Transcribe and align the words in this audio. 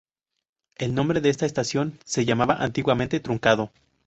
El 0.79 0.95
nombre 0.95 1.21
de 1.21 1.29
esta 1.29 1.45
estación, 1.45 1.99
se 2.05 2.25
llamaba 2.25 2.55
antiguamente 2.55 3.19
Truncado. 3.19 3.71